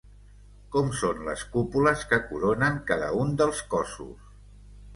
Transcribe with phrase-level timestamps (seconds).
[0.75, 4.29] Com són les cúpules que coronen cada un dels cossos?